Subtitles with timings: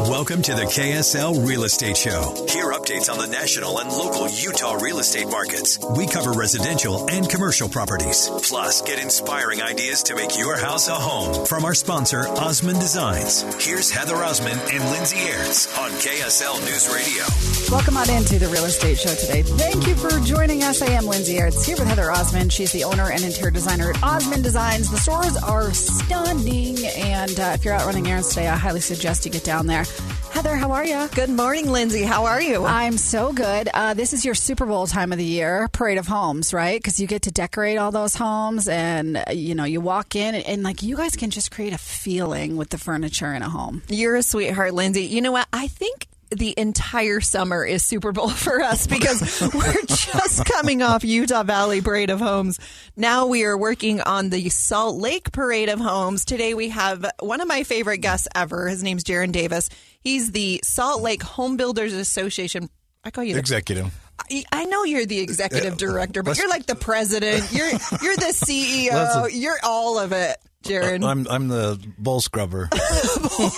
[0.00, 2.34] Welcome to the KSL Real Estate Show.
[2.48, 5.78] Hear updates on the national and local Utah real estate markets.
[5.96, 8.28] We cover residential and commercial properties.
[8.42, 13.42] Plus, get inspiring ideas to make your house a home from our sponsor, Osmond Designs.
[13.64, 17.24] Here's Heather Osmond and Lindsay Aerts on KSL News Radio.
[17.70, 19.42] Welcome on into the Real Estate Show today.
[19.42, 20.82] Thank you for joining us.
[20.82, 22.52] I am Lindsay Aerts here with Heather Osmond.
[22.52, 24.90] She's the owner and interior designer at Osmond Designs.
[24.90, 29.24] The stores are stunning, and uh, if you're out running errands today, I highly suggest
[29.24, 29.83] you get down there.
[30.32, 31.08] Heather, how are you?
[31.14, 32.02] Good morning, Lindsay.
[32.02, 32.64] How are you?
[32.64, 33.68] I'm so good.
[33.72, 36.78] Uh, this is your Super Bowl time of the year, Parade of Homes, right?
[36.78, 40.34] Because you get to decorate all those homes, and uh, you know you walk in,
[40.34, 43.48] and, and like you guys can just create a feeling with the furniture in a
[43.48, 43.82] home.
[43.88, 45.04] You're a sweetheart, Lindsay.
[45.04, 45.46] You know what?
[45.52, 51.04] I think the entire summer is Super Bowl for us because we're just coming off
[51.04, 52.58] Utah Valley Parade of Homes.
[52.96, 56.24] Now we are working on the Salt Lake Parade of Homes.
[56.24, 58.68] Today we have one of my favorite guests ever.
[58.68, 59.68] His name's Jaren Davis.
[60.00, 62.68] He's the Salt Lake Home Builders Association.
[63.04, 63.86] I call you the executive.
[64.30, 67.52] I- I know you're the executive uh, director, but you're like the president.
[67.52, 69.28] You're you're the CEO.
[69.32, 71.04] You're all of it, Jaren.
[71.06, 72.68] I'm I'm the bowl scrubber.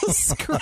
[0.08, 0.60] Scrub.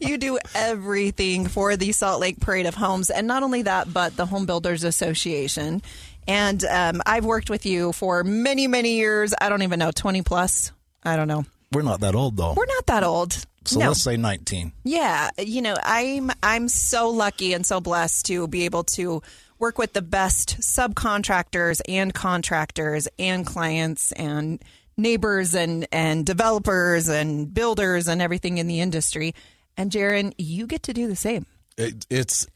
[0.00, 4.16] You do everything for the Salt Lake Parade of Homes, and not only that, but
[4.16, 5.82] the Home Builders Association.
[6.28, 9.32] And um, I've worked with you for many, many years.
[9.40, 10.72] I don't even know, twenty plus.
[11.04, 11.44] I don't know.
[11.72, 12.54] We're not that old though.
[12.54, 13.32] We're not that old.
[13.64, 13.88] so no.
[13.88, 14.72] let's say 19.
[14.84, 19.22] Yeah, you know, I'm I'm so lucky and so blessed to be able to
[19.58, 24.62] work with the best subcontractors and contractors and clients and
[24.96, 29.34] neighbors and and developers and builders and everything in the industry.
[29.76, 31.46] And Jaren, you get to do the same.
[31.76, 32.46] It, it's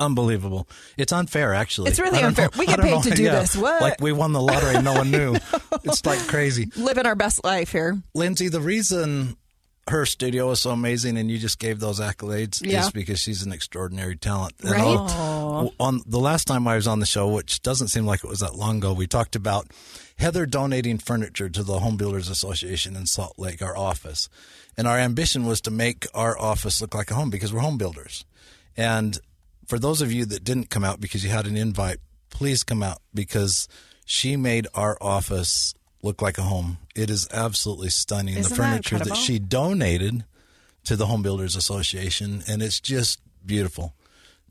[0.00, 0.68] unbelievable.
[0.98, 1.90] It's unfair, actually.
[1.90, 2.46] It's really unfair.
[2.52, 3.56] know- We get paid know- to do yeah, this.
[3.56, 3.80] What?
[3.80, 5.36] Like we won the lottery, no one knew.
[5.84, 6.70] It's like crazy.
[6.76, 7.98] Living our best life here.
[8.14, 9.36] Lindsay, the reason
[9.88, 12.84] her studio is so amazing and you just gave those accolades Yeah.
[12.86, 14.54] is because she's an extraordinary talent.
[14.60, 14.80] And Right?
[14.82, 18.28] I'll- On the last time I was on the show, which doesn't seem like it
[18.28, 19.70] was that long ago, we talked about
[20.18, 24.28] Heather donating furniture to the Home Builders Association in Salt Lake, our office.
[24.76, 27.78] And our ambition was to make our office look like a home because we're home
[27.78, 28.24] builders.
[28.76, 29.18] And
[29.66, 31.98] for those of you that didn't come out because you had an invite,
[32.30, 33.68] please come out because
[34.04, 35.74] she made our office
[36.06, 36.78] look like a home.
[36.94, 38.36] It is absolutely stunning.
[38.38, 39.16] Isn't the furniture that, incredible?
[39.16, 40.24] she donated
[40.84, 43.92] to the Home Builders Association, and it's just beautiful.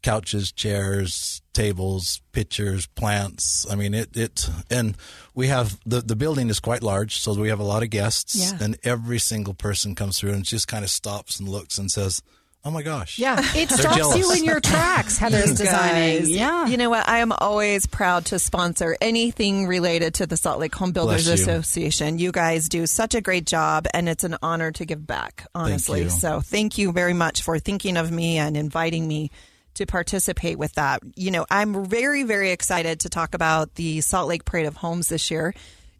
[0.04, 3.66] Couches, chairs, tables, pictures, plants.
[3.72, 4.96] I mean, it, it, and
[5.34, 8.36] we have the, the building is quite large, so we have a lot of guests,
[8.36, 8.58] Yeah.
[8.64, 12.22] and every single person comes through and just kind of stops and looks and says,
[12.68, 13.20] Oh my gosh.
[13.20, 14.18] Yeah, it stops jealous.
[14.18, 15.18] you in your tracks.
[15.20, 16.20] Heather's You designing.
[16.22, 17.08] guys, Yeah, You know what?
[17.08, 21.40] I am always proud to sponsor anything related to the Salt Lake Home Builders Bless
[21.40, 21.44] you.
[21.44, 22.18] Association.
[22.18, 26.04] You guys do such a great job, and it's an honor to give back, honestly.
[26.04, 26.10] you.
[26.10, 29.30] So thank you very much for thinking of me and inviting me
[29.76, 31.02] to participate with that.
[31.16, 35.08] You know, I'm very, very excited to talk about the Salt Lake Parade of Homes
[35.10, 35.54] this year.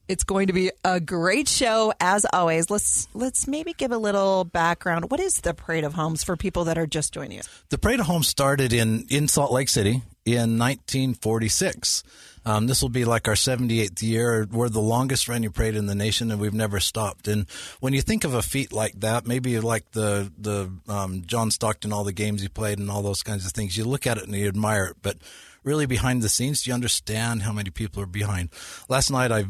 [0.08, 2.70] It's going to be a great show as always.
[2.70, 5.10] Let's let's maybe give a little background.
[5.10, 7.50] What is the Parade of Homes for people that are just joining us?
[7.70, 12.04] The Parade of Homes started in, in Salt Lake City in 1946.
[12.48, 14.48] Um, this will be like our 78th year.
[14.52, 17.28] We're the longest running parade in the nation, and we've never stopped.
[17.28, 17.50] And
[17.80, 21.92] when you think of a feat like that, maybe like the the um, John Stockton,
[21.92, 24.26] all the games he played, and all those kinds of things, you look at it
[24.26, 24.98] and you admire it.
[25.02, 25.18] But
[25.66, 28.50] really, behind the scenes, Do you understand how many people are behind.
[28.88, 29.46] Last night, I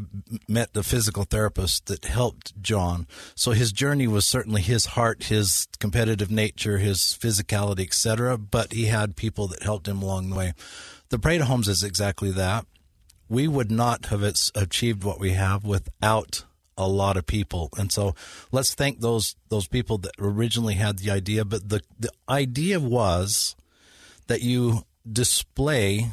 [0.48, 3.06] met the physical therapist that helped John.
[3.34, 8.38] So his journey was certainly his heart, his competitive nature, his physicality, etc.
[8.38, 10.54] But he had people that helped him along the way.
[11.10, 12.66] The Parade of Homes is exactly that
[13.28, 14.22] we would not have
[14.54, 16.44] achieved what we have without
[16.78, 17.70] a lot of people.
[17.76, 18.14] And so
[18.52, 21.44] let's thank those those people that originally had the idea.
[21.44, 23.56] But the the idea was
[24.26, 26.10] that you display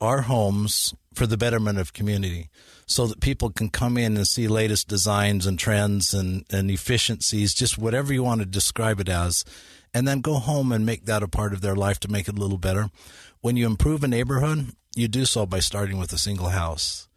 [0.00, 2.48] our homes for the betterment of community
[2.86, 7.54] so that people can come in and see latest designs and trends and, and efficiencies,
[7.54, 9.44] just whatever you want to describe it as,
[9.94, 12.36] and then go home and make that a part of their life to make it
[12.36, 12.90] a little better.
[13.40, 17.08] When you improve a neighborhood, you do so by starting with a single house.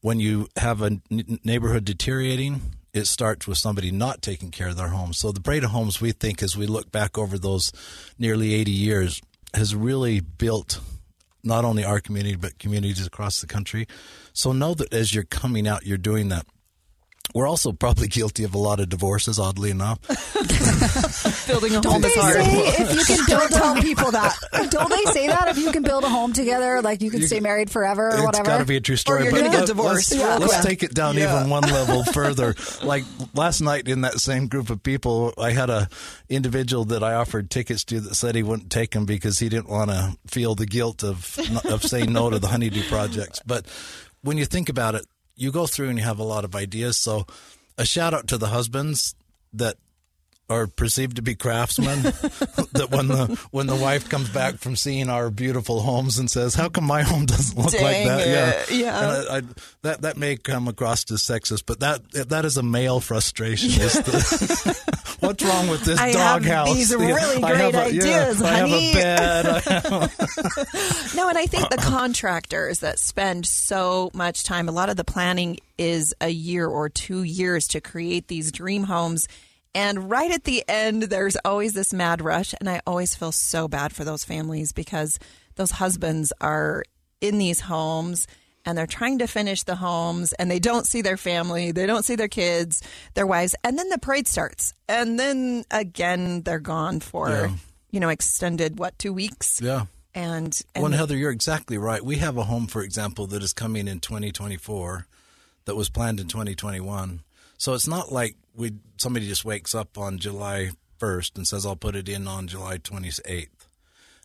[0.00, 1.00] When you have a
[1.44, 2.62] neighborhood deteriorating,
[2.94, 5.12] it starts with somebody not taking care of their home.
[5.12, 7.72] So the of Homes, we think, as we look back over those
[8.18, 9.20] nearly 80 years,
[9.54, 10.80] has really built
[11.42, 13.86] not only our community, but communities across the country.
[14.32, 16.46] So know that as you're coming out, you're doing that.
[17.34, 20.00] We're also probably guilty of a lot of divorces, oddly enough.
[21.46, 22.36] Building a Don't home they is hard.
[22.36, 24.36] say if you can build Don't tell people that.
[24.70, 27.26] Don't they say that if you can build a home together, like you can You-
[27.26, 28.44] stay married forever or It's whatever?
[28.44, 29.22] got to be a true story.
[29.24, 30.64] you're but gonna get let- divorced Let's, real let's quick.
[30.66, 31.36] take it down Yeah.
[31.38, 32.54] even one level further.
[32.82, 33.04] Like
[33.34, 35.88] last night in that same group of people, I had a
[36.28, 39.68] individual that I offered tickets to that said he wouldn't take them because he didn't
[39.68, 43.40] want to feel the guilt of of saying no to the honeydew projects.
[43.46, 43.66] But
[44.22, 45.06] when you think about it,
[45.40, 46.98] you go through and you have a lot of ideas.
[46.98, 47.26] So
[47.78, 49.14] a shout out to the husbands
[49.54, 49.76] that
[50.50, 52.02] are perceived to be craftsmen
[52.72, 56.54] that when the when the wife comes back from seeing our beautiful homes and says
[56.54, 58.98] how come my home doesn't look like that it, yeah.
[58.98, 59.42] And I, I,
[59.82, 63.92] that that may come across as sexist but that that is a male frustration is
[63.94, 68.40] the, what's wrong with this I have doghouse these really I great a- yeah, ideas,
[68.40, 68.90] have honey.
[68.90, 74.68] a bed I have- No, and I think the contractors that spend so much time,
[74.68, 78.84] a lot of the planning is a year or two years to create these dream
[78.84, 79.28] homes.
[79.74, 82.54] And right at the end, there's always this mad rush.
[82.58, 85.18] And I always feel so bad for those families because
[85.54, 86.82] those husbands are
[87.20, 88.26] in these homes
[88.64, 92.04] and they're trying to finish the homes and they don't see their family, they don't
[92.04, 92.82] see their kids,
[93.14, 93.54] their wives.
[93.64, 94.74] And then the parade starts.
[94.88, 97.52] And then again, they're gone for, Yeah.
[97.90, 99.60] you know, extended, what, two weeks?
[99.62, 102.04] yeah And, and Well, and Heather, you're exactly right.
[102.04, 105.06] We have a home, for example, that is coming in 2024
[105.64, 107.20] that was planned in 2021.
[107.56, 111.76] So it's not like we somebody just wakes up on July 1st and says, "I'll
[111.76, 113.48] put it in on July 28th."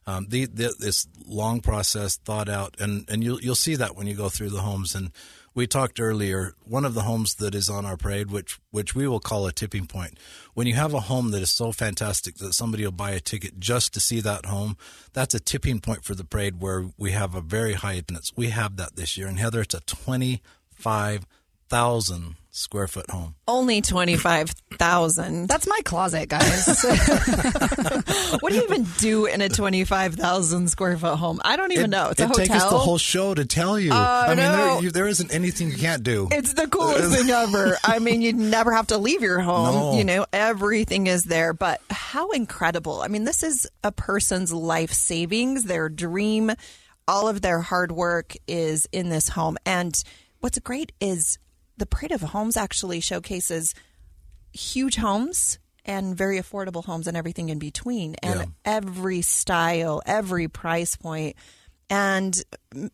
[0.07, 4.06] Um, the, the, this long process, thought out, and, and you'll you'll see that when
[4.06, 4.94] you go through the homes.
[4.94, 5.12] And
[5.56, 6.54] we talked earlier.
[6.63, 9.51] One of the homes that is on our parade, which which we will call a
[9.51, 10.19] tipping point,
[10.54, 13.60] when you have a home that is so fantastic that somebody will buy a ticket
[13.60, 14.77] just to see that home,
[15.13, 18.31] that's a tipping point for the parade where we have a very high attendance.
[18.36, 20.44] We have that this year, and Heather, it's a twenty
[20.75, 21.25] five
[21.68, 23.36] thousand square foot home.
[23.48, 25.48] only 25,000.
[25.50, 26.66] That's my closet, guys.
[28.40, 31.40] What do you even do in a 25,000 square foot home?
[31.44, 32.10] I don't even know.
[32.10, 33.92] It's a it takes us the whole show to tell you.
[33.92, 34.52] I I mean, know.
[34.56, 36.28] there, you, there isn't anything you can't do.
[36.31, 37.78] It's the coolest thing ever.
[37.84, 39.74] I mean, you'd never have to leave your home.
[39.75, 39.98] No.
[39.98, 41.54] You know, everything is there.
[41.54, 43.01] But how incredible.
[43.01, 46.51] I mean, this is a person's life savings, their dream.
[47.08, 49.58] All of their hard work is in this home.
[49.66, 49.96] And
[50.40, 51.38] what's great is
[51.77, 53.74] the Parade of Homes actually showcases
[54.54, 58.45] huge homes and very affordable homes and everything in between and Yeah.
[58.63, 61.36] every style every price point.
[61.88, 62.42] and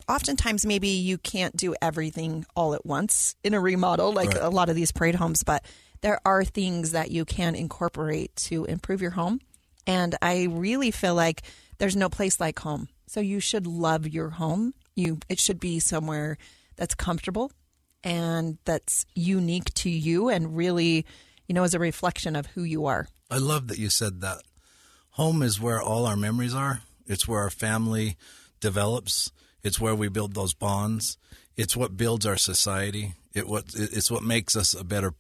[0.10, 4.44] oftentimes maybe you can't do everything all at once in a remodel like Right.
[4.44, 5.64] a lot of these parade homes but
[6.02, 9.40] there are things that you can incorporate to improve your home
[9.88, 11.44] and i really feel like
[11.78, 15.80] there's no place like home so you should love your home you it should be
[15.80, 16.38] somewhere
[16.76, 17.50] that's comfortable
[18.04, 21.06] and that's unique to you and really,
[21.48, 23.08] you know, is a reflection of who you are.
[23.30, 24.42] I love that you said that.
[25.12, 26.82] Home is where all our memories are.
[27.06, 28.18] It's where our family
[28.60, 29.32] develops.
[29.64, 31.18] It's where we build those bonds.
[31.58, 33.16] It's what builds our society.
[33.34, 35.14] It what it's what makes us a better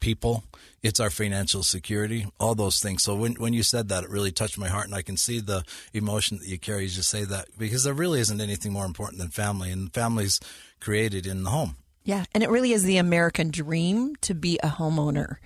[0.00, 0.44] people.
[0.82, 2.26] It's our financial security.
[2.38, 3.02] All those things.
[3.02, 5.40] So when when you said that, it really touched my heart, and I can see
[5.40, 8.84] the emotion that you carry as you say that because there really isn't anything more
[8.84, 10.40] important than family, and families
[10.80, 11.76] created in the home.
[12.06, 15.38] Yeah, and it really is the American dream to be a homeowner.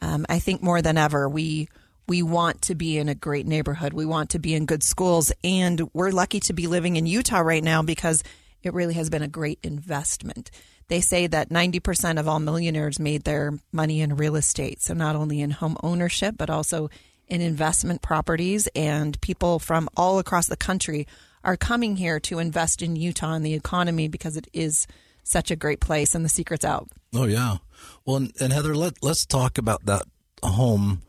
[0.00, 1.68] Um, I think more than ever, we
[2.08, 3.92] we want to be in a great neighborhood.
[3.92, 7.40] We want to be in good schools, and we're lucky to be living in Utah
[7.40, 8.24] right now because
[8.62, 10.50] it really has been a great investment.
[10.88, 14.80] They say that 90% of all millionaires made their money in real estate.
[14.80, 16.88] So, not only in home ownership, but also
[17.28, 18.68] in investment properties.
[18.74, 21.06] And people from all across the country
[21.44, 24.86] are coming here to invest in Utah and the economy because it is
[25.26, 26.88] such a great place and the secret's out.
[27.14, 27.56] Oh yeah.
[28.04, 30.04] Well, and, Heather, let let's talk about that
[30.42, 31.02] home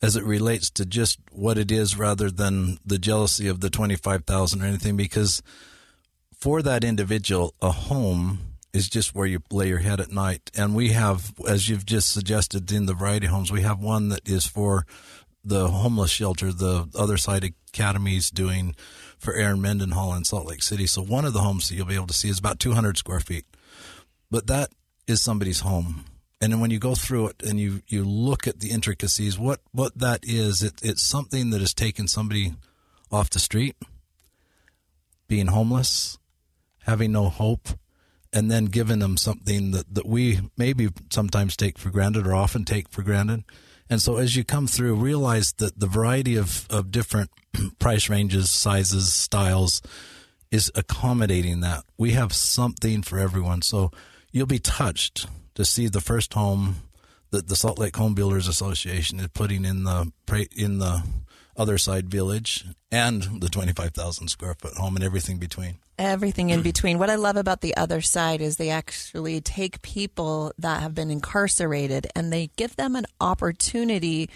[0.00, 3.96] as it relates to just what it is, rather than the jealousy of the twenty
[3.96, 4.96] five thousand or anything.
[4.96, 5.42] Because
[6.36, 8.40] for that individual, a home
[8.72, 10.50] is just where you lay your head at night.
[10.56, 14.28] And we have, as you've just suggested in the variety homes, we have one that
[14.28, 14.86] is for
[15.42, 16.52] the homeless shelter.
[16.52, 18.74] The other side academies doing
[19.18, 20.86] for Erin Mendenhall in Salt Lake City.
[20.86, 23.20] So one of the homes that you'll be able to see is about 200 square
[23.20, 23.46] feet
[24.30, 24.70] but that
[25.06, 26.04] is somebody's home.
[26.40, 29.60] And then when you go through it and you, you look at the intricacies, what,
[29.72, 32.54] what that is, it, it's something that has taken somebody
[33.10, 33.76] off the street,
[35.26, 36.18] being homeless,
[36.84, 37.68] having no hope,
[38.32, 42.64] and then giving them something that, that we maybe sometimes take for granted or often
[42.64, 43.42] take for granted.
[43.90, 47.30] And so as you come through, realize that the variety of, of different
[47.78, 49.82] price ranges, sizes, styles
[50.50, 51.84] is accommodating that.
[51.96, 53.62] We have something for everyone.
[53.62, 53.90] So
[54.38, 56.76] you'll be touched to see the first home
[57.30, 60.12] that the Salt Lake Home Builders Association is putting in the
[60.56, 61.02] in the
[61.56, 65.74] other side village and the 25,000 square foot home and everything between.
[65.98, 67.00] Everything in between.
[67.00, 71.10] What I love about the other side is they actually take people that have been
[71.10, 74.30] incarcerated and they give them an opportunity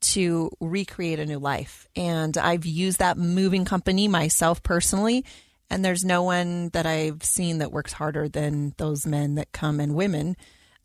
[0.00, 1.86] to recreate a new life.
[1.94, 5.24] And I've used that moving company myself personally.
[5.70, 9.80] And there's no one that I've seen that works harder than those men that come
[9.80, 10.36] and women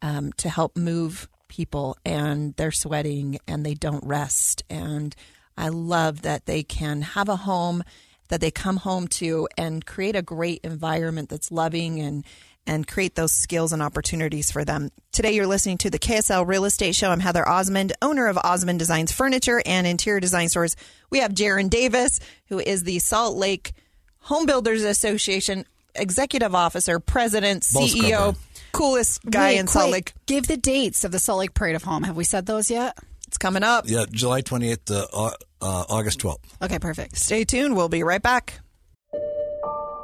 [0.01, 1.97] um, to help move people.
[2.05, 4.63] And they're sweating and they don't rest.
[4.69, 5.15] And
[5.57, 7.83] I love that they can have a home
[8.29, 12.25] that they come home to and create a great environment that's loving and
[12.67, 14.91] and create those skills and opportunities for them.
[15.11, 17.09] Today, you're listening to the KSL Real Estate Show.
[17.09, 20.75] I'm Heather Osmond, owner of Osmond Designs Furniture and Interior Design Stores.
[21.09, 22.19] We have Jaren Davis,
[22.49, 23.73] who is the Salt Lake
[24.21, 28.35] Home Builders Association executive officer, president, CEO,
[28.71, 30.13] coolest guy Wait, in Salt Lake.
[30.25, 32.03] Give the dates of the Salt Lake Parade of Home.
[32.03, 32.97] Have we said those yet?
[33.27, 33.85] It's coming up.
[33.87, 36.39] Yeah, July 28th to uh, uh, August 12th.
[36.61, 37.15] Okay, perfect.
[37.17, 37.75] Stay tuned.
[37.75, 38.59] We'll be right back.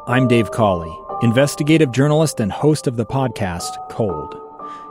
[0.08, 4.45] I'm Dave Cawley, investigative journalist and host of the podcast Cold.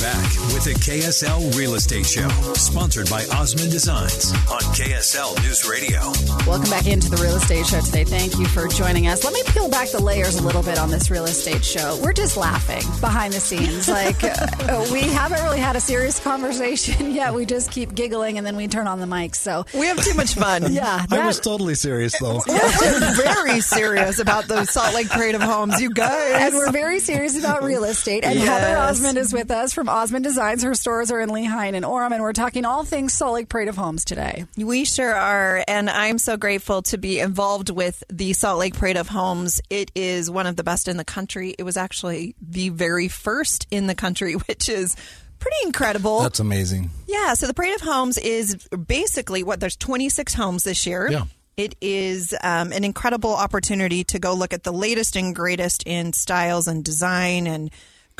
[0.00, 5.68] We're back with the KSL Real Estate Show, sponsored by Osmond Designs on KSL News
[5.68, 6.00] Radio.
[6.46, 8.04] Welcome back into the real estate show today.
[8.04, 9.24] Thank you for joining us.
[9.24, 11.98] Let me peel back the layers a little bit on this real estate show.
[12.02, 13.88] We're just laughing behind the scenes.
[13.88, 17.34] Like, uh, we haven't really had a serious conversation yet.
[17.34, 19.34] We just keep giggling and then we turn on the mic.
[19.34, 20.72] So, We have too much fun.
[20.72, 21.04] yeah.
[21.10, 22.40] I was totally serious, though.
[22.46, 26.42] We're very serious about the Salt Lake Parade of Homes, you guys.
[26.42, 28.24] and we're very serious about real estate.
[28.24, 28.90] And Heather Yes.
[29.00, 30.62] Osmond is with us from Osmond Designs.
[30.62, 33.68] Her stores are in Lehi and Orem, and we're talking all things Salt Lake Parade
[33.68, 34.46] of Homes today.
[34.56, 35.64] We sure are.
[35.68, 39.60] And I'm so grateful to be involved with the Salt Lake Parade of Homes.
[39.68, 41.54] It is one of the best in the country.
[41.58, 44.96] It was actually the very first in the country, which is
[45.38, 46.20] pretty incredible.
[46.22, 46.90] That's amazing.
[47.06, 51.08] Yeah, so the Parade of Homes is basically what there's 26 homes this year.
[51.10, 51.24] Yeah.
[51.56, 56.12] It is um, an incredible opportunity to go look at the latest and greatest in
[56.12, 57.70] styles and design and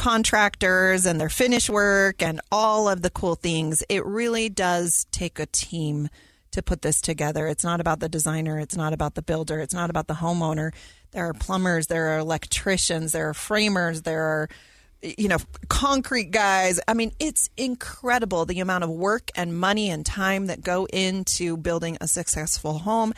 [0.00, 3.82] contractors and their finish work and all of the cool things.
[3.90, 6.08] It really does take a team
[6.52, 7.46] to put this together.
[7.46, 10.72] It's not about the designer, it's not about the builder, it's not about the homeowner.
[11.10, 14.48] There are plumbers, there are electricians, there are framers, there are
[15.02, 15.38] you know,
[15.68, 16.80] concrete guys.
[16.88, 21.58] I mean, it's incredible the amount of work and money and time that go into
[21.58, 23.12] building a successful home.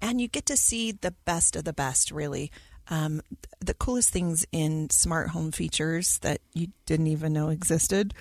[0.00, 2.52] And you get to see the best of the best, really.
[2.90, 3.20] Um,
[3.60, 8.14] the coolest things in smart home features that you didn't even know existed.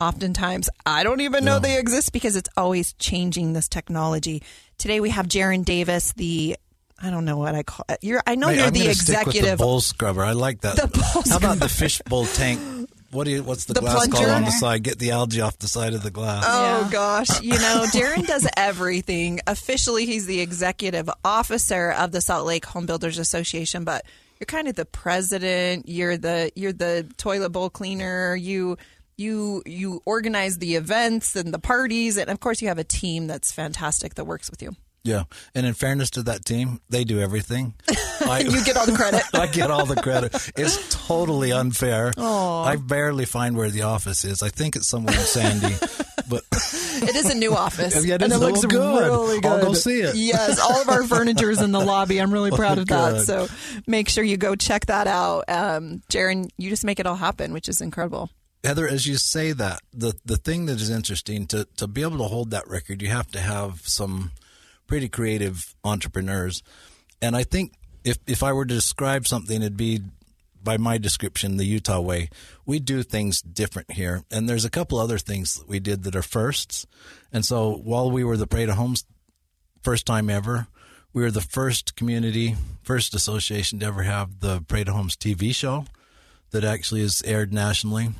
[0.00, 4.42] Oftentimes, I don't even know they exist because it's always changing this technology.
[4.78, 6.56] Today, we have Jaren Davis, the
[7.00, 7.98] I don't know what I call it.
[8.02, 9.58] You're, I know Hey, you're I'm the gonna stick with executive.
[9.58, 10.22] the bowl scrubber.
[10.24, 10.76] I like that.
[10.76, 12.60] The bowl How about the fishbowl tank?
[13.12, 13.42] What do you?
[13.42, 14.82] What's the, The glass called on the side?
[14.82, 16.44] Get the algae off the side of the glass.
[16.46, 19.40] Oh gosh, you know, Darren does everything.
[19.46, 24.06] Officially, he's the executive officer of the Salt Lake Home Builders Association, but
[24.40, 25.88] you're kind of the president.
[25.88, 28.34] You're the you're the toilet bowl cleaner.
[28.34, 28.78] You
[29.18, 33.26] you you organize the events and the parties, and of course, you have a team
[33.26, 34.74] that's fantastic that works with you.
[35.04, 37.74] Yeah, and in fairness to that team, they do everything.
[38.20, 39.22] I, You get all the credit.
[39.34, 40.32] I get all the credit.
[40.56, 42.12] It's totally unfair.
[42.16, 44.42] I barely find where the office is.
[44.42, 45.74] I think it's somewhere in Sandy,
[46.28, 48.40] but It is a new office, Yeah, it and is.
[48.40, 49.02] it looks Oh, good.
[49.10, 49.50] really good.
[49.50, 50.14] I'll go see it.
[50.14, 52.20] Yes, all of our furniture is in the lobby.
[52.20, 53.12] I'm really proud of that.
[53.14, 53.26] Good.
[53.26, 53.48] So
[53.88, 55.46] make sure you go check that out.
[55.48, 58.30] Um, Jaren, you just make it all happen, which is incredible.
[58.62, 62.18] Heather, as you say that, the the thing that is interesting to to be able
[62.18, 64.30] to hold that record, you have to have some
[64.92, 66.62] pretty creative entrepreneurs,
[67.22, 67.72] and I think
[68.04, 70.02] if if I were to describe something, it'd be
[70.62, 72.28] by my description, the Utah way.
[72.66, 76.14] We do things different here, and there's a couple other things that we did that
[76.14, 76.86] are firsts.
[77.32, 79.06] And so while we were the Parade of Homes
[79.82, 80.66] first time ever,
[81.14, 85.54] we were the first community, first association to ever have the Parade of Homes TV
[85.54, 85.86] show
[86.50, 88.10] that actually is aired nationally.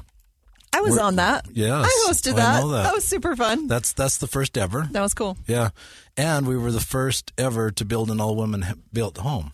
[0.73, 1.47] I was We're- on that.
[1.53, 2.67] Yes, I hosted I that.
[2.67, 2.95] that.
[2.95, 3.67] was super fun.
[3.67, 4.89] That's that's the first ever.
[4.93, 5.37] That was cool.
[5.47, 5.71] Yeah,
[6.17, 9.53] and we were the first ever to build an all-women built home.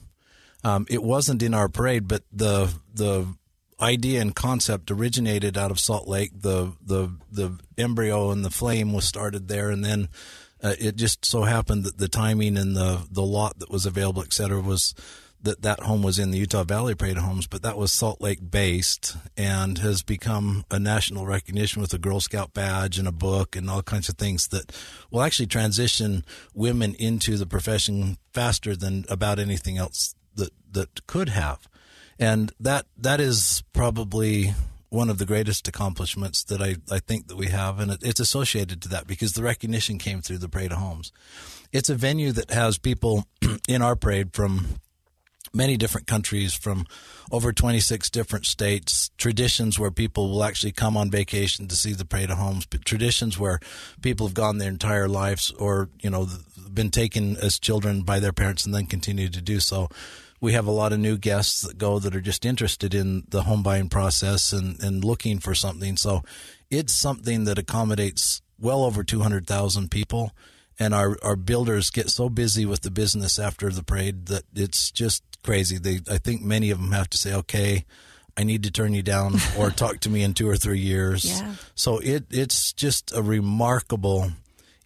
[0.64, 3.26] Um, it wasn't in our parade, but the the
[3.80, 6.30] idea and concept originated out of Salt Lake.
[6.40, 10.08] The the the embryo and the flame was started there, and then
[10.62, 14.22] uh, it just so happened that the timing and the the lot that was available,
[14.22, 14.94] et cetera, was
[15.42, 18.50] that that home was in the Utah Valley Parade Homes, but that was Salt Lake
[18.50, 23.54] based and has become a national recognition with a Girl Scout badge and a book
[23.54, 24.72] and all kinds of things that
[25.10, 31.28] will actually transition women into the profession faster than about anything else that that could
[31.28, 31.68] have.
[32.18, 34.54] And that that is probably
[34.90, 38.20] one of the greatest accomplishments that I, I think that we have, and it, it's
[38.20, 41.12] associated to that because the recognition came through the Parade of Homes.
[41.72, 43.26] It's a venue that has people
[43.68, 44.80] in our parade from
[45.52, 46.86] many different countries from
[47.30, 52.04] over 26 different states traditions where people will actually come on vacation to see the
[52.04, 53.60] parade of homes traditions where
[54.02, 56.26] people have gone their entire lives or you know
[56.72, 59.88] been taken as children by their parents and then continue to do so.
[60.40, 63.42] We have a lot of new guests that go that are just interested in the
[63.42, 65.96] home buying process and, and looking for something.
[65.96, 66.22] So
[66.70, 70.32] it's something that accommodates well over 200,000 people
[70.78, 74.90] and our, our builders get so busy with the business after the parade that it's
[74.90, 75.78] just crazy.
[75.78, 77.84] They, I think many of them have to say, okay,
[78.36, 81.24] I need to turn you down or talk to me in two or three years.
[81.40, 81.54] Yeah.
[81.74, 84.30] So it, it's just a remarkable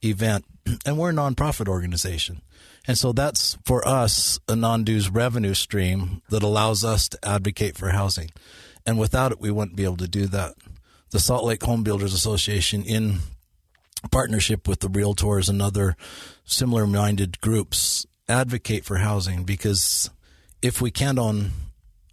[0.02, 0.44] event.
[0.86, 2.40] And we're a nonprofit organization.
[2.86, 7.76] And so that's for us a non dues revenue stream that allows us to advocate
[7.76, 8.30] for housing.
[8.86, 10.54] And without it, we wouldn't be able to do that.
[11.10, 13.18] The Salt Lake Home Builders Association, in
[14.10, 15.96] partnership with the realtors and other
[16.44, 20.10] similar minded groups, advocate for housing because
[20.60, 21.50] if we can't own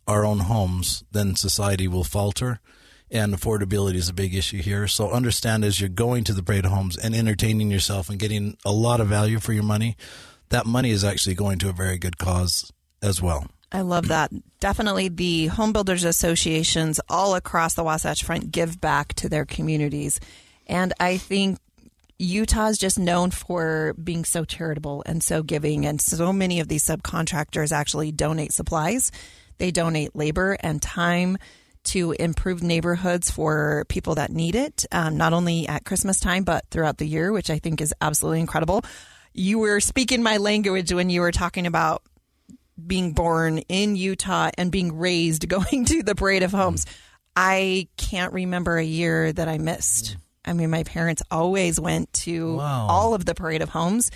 [0.07, 2.59] our own homes, then society will falter.
[3.11, 4.87] And affordability is a big issue here.
[4.87, 8.71] So understand as you're going to the of Homes and entertaining yourself and getting a
[8.71, 9.97] lot of value for your money,
[10.49, 12.71] that money is actually going to a very good cause
[13.01, 13.47] as well.
[13.71, 14.31] I love that.
[14.59, 20.19] Definitely the home builders associations all across the Wasatch Front give back to their communities.
[20.67, 21.57] And I think
[22.21, 25.85] Utah is just known for being so charitable and so giving.
[25.85, 29.11] And so many of these subcontractors actually donate supplies,
[29.57, 31.37] they donate labor and time
[31.85, 36.65] to improve neighborhoods for people that need it, um, not only at Christmas time, but
[36.69, 38.83] throughout the year, which I think is absolutely incredible.
[39.33, 42.03] You were speaking my language when you were talking about
[42.85, 46.85] being born in Utah and being raised going to the Parade of Homes.
[47.33, 50.17] I can't remember a year that I missed.
[50.45, 52.87] I mean, my parents always went to Wow.
[52.89, 54.09] all of the Parade of Homes,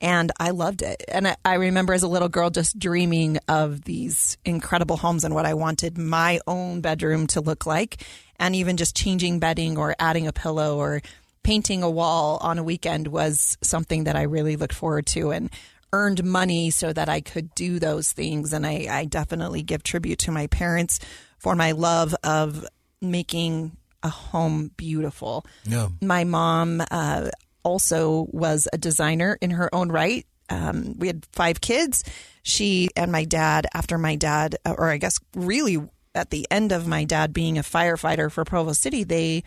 [0.00, 1.02] and I loved it.
[1.08, 5.34] And I, I remember as a little girl just dreaming of these incredible homes and
[5.34, 8.02] what I wanted my own bedroom to look like,
[8.38, 11.02] and even just changing bedding or adding a pillow or
[11.42, 15.50] painting a wall on a weekend was something that I really looked forward to and
[15.92, 18.52] earned money so that I could do those things.
[18.52, 21.00] And I, I definitely give tribute to my parents
[21.38, 22.66] for my love of
[23.00, 25.44] making a home beautiful.
[25.64, 25.88] Yeah.
[26.00, 27.30] My mom uh,
[27.62, 30.26] also was a designer in her own right.
[30.48, 32.02] Um, we had five kids.
[32.42, 35.78] She and my dad, after my dad, uh, or I guess really
[36.14, 39.44] at the end of my dad being a firefighter for Provo City, they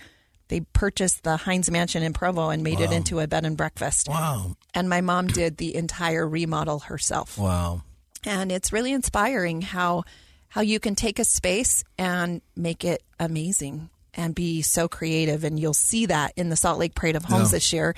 [0.49, 4.07] they purchased the Hines Mansion in Provo and made it into a bed and breakfast.
[4.07, 4.55] Wow.
[4.73, 7.81] And my mom did the entire remodel herself Wow.
[8.25, 10.03] and it's really inspiring how
[10.49, 15.59] how you can take a space and make it amazing and be so creative and
[15.59, 17.57] you'll see that in the Salt Lake Parade of Homes Yeah.
[17.57, 17.95] this year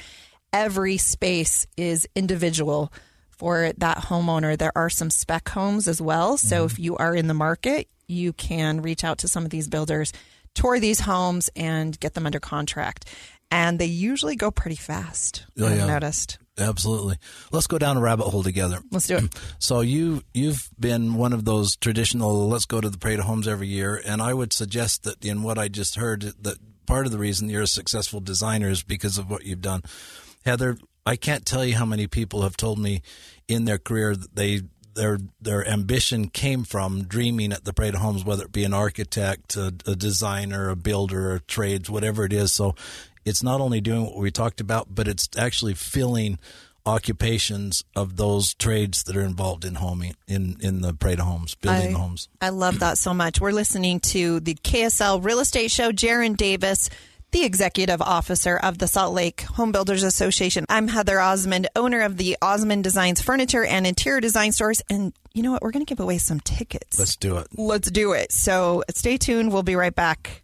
[0.54, 2.91] every space is individual
[3.30, 6.65] for that homeowner there are some spec homes as well so Mm-hmm.
[6.65, 10.13] if you are in the market you can reach out to some of these builders
[10.54, 13.06] tour these homes and get them under contract
[13.51, 15.86] and they usually go pretty fast Oh, I've yeah.
[15.88, 17.18] noticed Absolutely.
[17.52, 18.80] Let's go down a rabbit hole together.
[18.91, 22.98] let's do it So you you've been one of those traditional let's go to the
[22.98, 26.22] parade of homes every year, and I would suggest that in what I just heard
[26.22, 29.82] that part of the reason you're a successful designer is because of what you've done.
[30.46, 33.02] Heather, I can't tell you how many people have told me
[33.48, 34.62] in their career that they
[34.96, 38.74] their their ambition came from dreaming at the Parade of Homes, whether it be an
[38.74, 42.52] architect, a, a designer, a builder, a trades, whatever it is.
[42.54, 42.76] So
[43.26, 46.40] it's not only doing what we talked about, but it's actually filling
[46.86, 51.56] occupations of those trades that are involved in homing in in the Parade of Homes,
[51.56, 52.30] building I, homes.
[52.40, 53.42] I love that so much.
[53.42, 55.92] We're listening to the KSL Real Estate Show.
[55.92, 56.90] Jaren Davis,
[57.32, 60.66] the executive officer of the Salt Lake Home Builders Association.
[60.70, 64.84] I'm Heather Osmond, owner of the Osmond Designs Furniture and Interior Design Stores.
[64.90, 65.64] And you know what?
[65.64, 67.00] We're going to give away some tickets.
[67.00, 67.48] Let's do it.
[67.58, 68.32] Let's do it.
[68.32, 69.52] So stay tuned.
[69.52, 70.44] We'll be right back.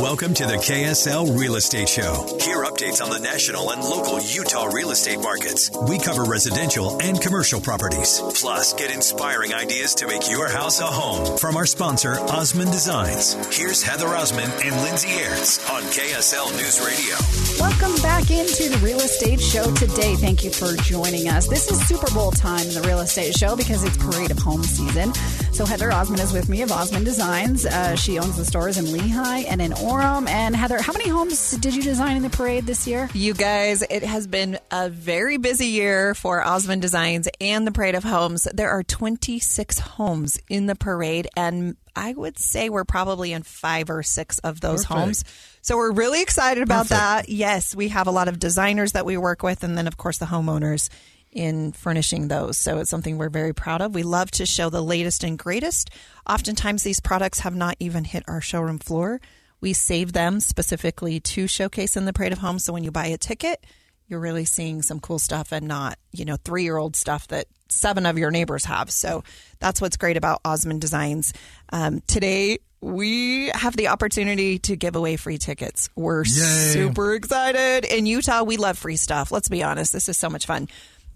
[0.00, 2.26] Welcome to the KSL Real Estate Show.
[2.40, 5.70] Hear updates on the national and local Utah real estate markets.
[5.86, 8.18] We cover residential and commercial properties.
[8.40, 13.34] Plus, get inspiring ideas to make your house a home from our sponsor, Osmond Designs.
[13.56, 17.16] Here's Heather Osmond and Lindsay Aerts on KSL News Radio.
[17.60, 20.16] Welcome back into the Real Estate Show today.
[20.16, 21.48] Thank you for joining us.
[21.48, 24.62] This is Super Bowl time in the Real Estate Show because it's Parade of Home
[24.62, 25.12] season.
[25.52, 27.66] So Heather Osmond is with me of Osmond Designs.
[27.66, 30.28] Uh, she owns the stores in Lehi and in Orem.
[30.28, 33.10] And Heather, how many homes did you design in the parade this year?
[33.12, 37.94] You guys, it has been a very busy year for Osmond Designs and the Parade
[37.96, 38.46] of Homes.
[38.54, 43.90] There are 26 homes in the parade, and I would say we're probably in five
[43.90, 45.00] or six of those Perfect.
[45.00, 45.24] homes.
[45.62, 47.00] So we're really excited about Perfect.
[47.00, 47.28] that.
[47.28, 50.18] Yes, we have a lot of designers that we work with, and then, of course,
[50.18, 50.88] the homeowners
[51.32, 52.56] in furnishing those.
[52.58, 53.94] So it's something we're very proud of.
[53.94, 55.90] We love to show the latest and greatest.
[56.28, 59.20] Oftentimes, these products have not even hit our showroom floor.
[59.62, 62.64] We save them specifically to showcase in the Parade of Homes.
[62.64, 63.64] So when you buy a ticket,
[64.08, 67.46] you're really seeing some cool stuff and not, you know, three year old stuff that
[67.70, 68.90] seven of your neighbors have.
[68.90, 69.24] So
[69.58, 71.32] that's what's great about Osmond Designs.
[71.72, 75.88] Um, today, we have the opportunity to give away free tickets.
[75.94, 77.84] We're super excited.
[77.84, 79.30] In Utah, we love free stuff.
[79.30, 79.92] Let's be honest.
[79.92, 80.68] This is so much fun.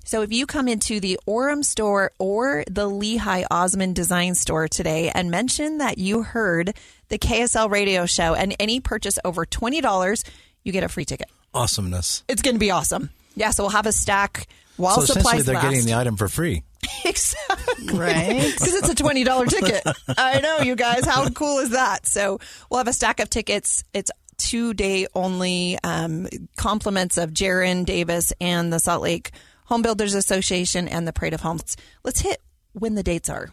[0.07, 5.11] So if you come into the Orem store or the Lehi Osmond Design store today
[5.13, 6.75] and mention that you heard
[7.09, 10.25] the KSL radio show and any purchase over $20,
[10.63, 11.29] you get a free ticket.
[11.53, 12.23] Awesomeness.
[12.29, 13.11] It's going to be awesome.
[13.35, 15.71] Yeah, so we'll have a stack while so essentially, supplies they're last.
[15.71, 16.63] getting the item for free.
[17.05, 17.89] exactly.
[17.93, 18.55] Right.
[18.59, 19.83] Because it's a $20 ticket.
[20.17, 21.05] I know, you guys.
[21.05, 22.07] How cool is that?
[22.07, 22.39] So
[22.71, 23.83] we'll have a stack of tickets.
[23.93, 29.33] It's two day only um, compliments of Jaren Davis and the Salt Lake
[29.67, 31.77] Home Builders Association and the Parade of Homes.
[32.05, 32.41] Let's hit
[32.73, 33.51] when the dates are.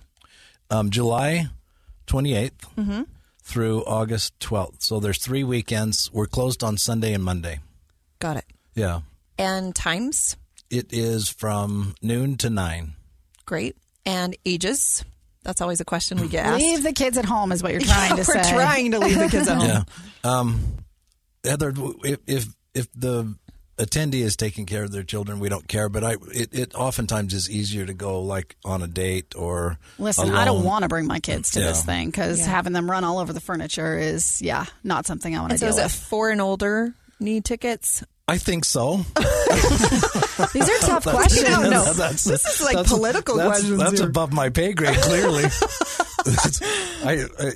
[0.69, 1.47] Um, July
[2.07, 3.01] 28th Mm-hmm.
[3.41, 4.81] through August 12th.
[4.83, 6.11] So there's three weekends.
[6.13, 7.59] We're closed on Sunday and Monday.
[8.19, 8.45] Got it.
[8.75, 9.01] Yeah.
[9.37, 10.37] And times?
[10.69, 12.93] It is from noon to nine.
[13.45, 13.75] Great.
[14.05, 15.03] And ages?
[15.43, 16.61] That's always a question we get asked.
[16.63, 18.51] Leave the kids at home is what you're trying to We're say.
[18.53, 19.67] trying to leave the kids at home.
[19.67, 19.83] Yeah.
[20.23, 20.61] Um,
[21.43, 21.73] Heather,
[22.05, 23.35] if, if if the
[23.77, 25.89] attendee is taking care of their children, we don't care.
[25.89, 29.77] But I, it, it oftentimes is easier to go like on a date or.
[29.99, 33.03] Listen, I don't want to bring my kids to this thing because having them run
[33.03, 35.79] all over the furniture is, yeah, not something I want to And so deal is
[35.79, 35.95] it with.
[36.07, 38.03] four and older need tickets?
[38.27, 38.97] I think so.
[40.53, 41.43] These are tough questions.
[41.49, 41.83] don't know.
[41.93, 44.07] That's- This is like that's- political that's, questions That's here.
[44.09, 45.43] above my pay grade, clearly.
[47.05, 47.51] I, I,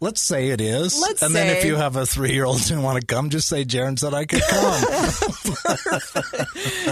[0.00, 1.00] let's say it is.
[1.00, 3.48] Let's and then if you have a three year old and want to come, just
[3.48, 4.82] say Jaren said I could come.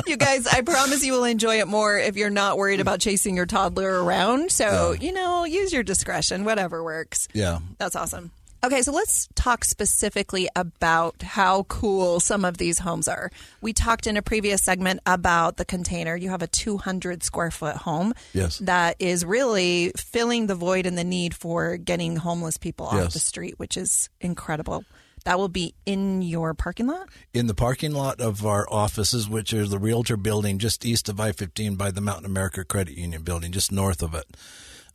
[0.06, 3.36] you guys, I promise you will enjoy it more if you're not worried about chasing
[3.36, 4.50] your toddler around.
[4.50, 7.28] So, you know, use your discretion, whatever works.
[7.32, 7.58] yeah.
[7.78, 8.30] That's awesome.
[8.64, 13.30] Okay, so let's talk specifically about how cool some of these homes are.
[13.60, 16.16] We talked in a previous segment about the container.
[16.16, 18.58] You have a 200 square foot home Yes.
[18.60, 23.12] that is really filling the void and the need for getting homeless people off Yes.
[23.12, 24.84] the street, which is incredible.
[25.26, 27.10] That will be in your parking lot.
[27.34, 31.20] in the parking lot of our offices, which are the Realtor building just east of
[31.20, 34.24] I 15 by the Mountain America Credit Union building, just north of it.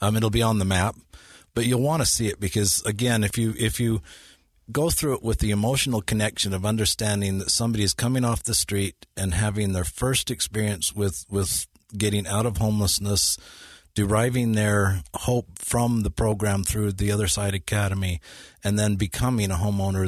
[0.02, 0.96] Um, it'll be on the map,
[1.54, 4.02] but you'll want to see it because, again, if you if you
[4.72, 8.54] go through it with the emotional connection of understanding that somebody is coming off the
[8.54, 13.38] street and having their first experience with with getting out of homelessness
[13.96, 18.22] deriving their hope from the program through the Other Side Academy,
[18.64, 20.08] and then becoming a homeowner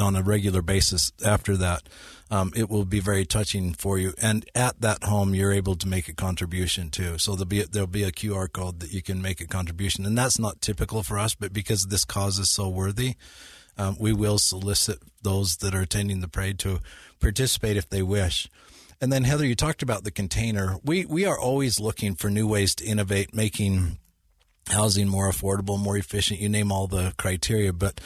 [0.00, 1.88] on a regular basis after that.
[2.28, 5.86] Um, it will be very touching for you, and at that home, you're able to
[5.86, 7.18] make a contribution too.
[7.18, 10.18] So there'll be there'll be a QR code that you can make a contribution, and
[10.18, 13.14] that's not typical for us, but because this cause is so worthy,
[13.78, 16.80] um, we will solicit those that are attending the parade to
[17.20, 18.48] participate if they wish.
[19.00, 20.78] And then Heather, you talked about the container.
[20.82, 23.98] We we are always looking for new ways to innovate, making
[24.68, 26.40] housing more affordable, more efficient.
[26.40, 28.00] You name all the criteria, but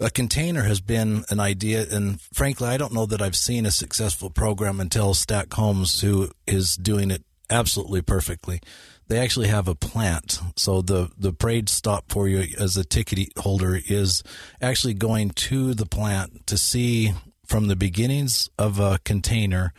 [0.00, 3.70] a container has been an idea, and frankly, I don't know that I've seen a
[3.70, 8.60] successful program until Stack Homes, who is doing it absolutely perfectly.
[9.08, 13.28] They actually have a plant, so the the parade stop for you as a ticket
[13.38, 14.22] holder is
[14.60, 17.12] actually going to the plant to see
[17.46, 19.72] from the beginnings of a container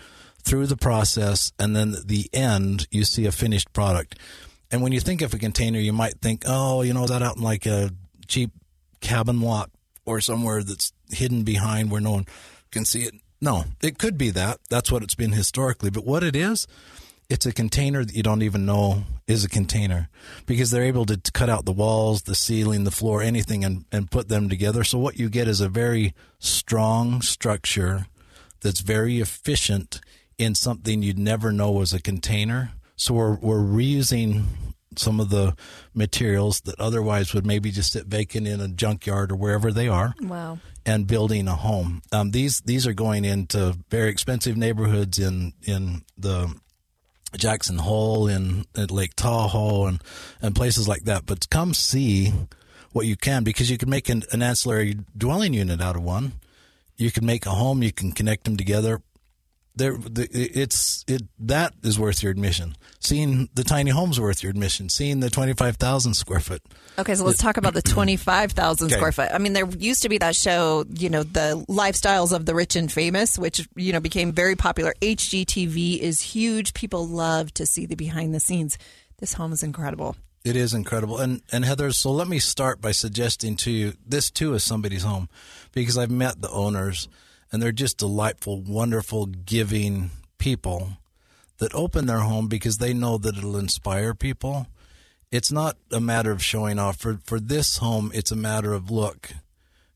[0.43, 2.87] through the process, and then the end.
[2.91, 4.19] You see a finished product.
[4.69, 7.21] And when you think of a container, you might think, oh, you know, is that
[7.21, 7.91] out in like a
[8.27, 8.51] cheap
[9.01, 9.69] cabin lot
[10.05, 12.25] or somewhere that's hidden behind where no one
[12.71, 13.13] can see it.
[13.41, 14.59] No, it could be that.
[14.69, 15.89] That's what it's been historically.
[15.89, 16.67] But what it is,
[17.29, 20.09] it's a container that you don't even know is a container
[20.45, 24.11] because they're able to cut out the walls, the ceiling, the floor, anything and, and
[24.11, 24.83] put them together.
[24.83, 28.07] So what you get is a very strong structure
[28.61, 29.99] that's very efficient
[30.37, 32.71] in something you'd never know was a container.
[32.95, 34.43] So we're, we're reusing
[34.99, 35.55] some of the
[35.93, 40.13] materials that otherwise would maybe just sit vacant in a junkyard or wherever they are.
[40.21, 40.59] Wow.
[40.85, 42.01] And building a home.
[42.11, 46.53] Um, these these are going into very expensive neighborhoods in in the
[47.37, 50.01] Jackson Hole in at Lake Tahoe and
[50.41, 51.25] and places like that.
[51.25, 52.33] But come see
[52.91, 56.33] what you can because you can make an, an ancillary dwelling unit out of one.
[56.97, 57.81] You can make a home.
[57.81, 59.01] You can connect them together
[59.75, 62.75] there it's it that is worth your admission.
[62.99, 64.89] Seeing the tiny homes worth your admission.
[64.89, 66.61] Seeing the twenty five thousand square foot.
[66.99, 68.95] Okay, so let's talk about the twenty five thousand okay.
[68.95, 69.29] square foot.
[69.33, 72.75] I mean, there used to be that show, you know, the lifestyles of the rich
[72.75, 74.93] and famous, which you know became very popular.
[75.01, 76.73] HGTV is huge.
[76.73, 78.77] People love to see the behind the scenes.
[79.17, 80.15] This home is incredible.
[80.43, 81.17] It is incredible.
[81.17, 85.03] And and Heather, so let me start by suggesting to you this too is somebody's
[85.03, 85.29] home
[85.71, 87.07] because I've met the owners
[87.53, 90.97] and they're just delightful, wonderful, giving people
[91.59, 94.65] that open their home because they know that it'll inspire people.
[95.31, 96.97] It's not a matter of showing off.
[96.97, 99.29] For for this home, it's a matter of look,